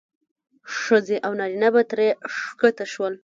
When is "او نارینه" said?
1.25-1.69